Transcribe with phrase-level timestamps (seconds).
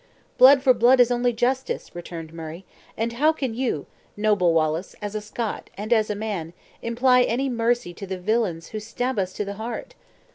[0.39, 2.65] "Blood for blood is only justice!" returned Murray;
[2.97, 3.85] "and how can you,
[4.17, 8.69] noble Wallace, as a Scot, and as a man, imply any mercy to the villains
[8.69, 9.93] who stab us to the heart?"